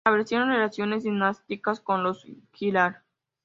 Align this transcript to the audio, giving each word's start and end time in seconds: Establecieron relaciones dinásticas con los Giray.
Establecieron 0.03 0.49
relaciones 0.49 1.03
dinásticas 1.03 1.79
con 1.79 2.01
los 2.01 2.25
Giray. 2.53 2.93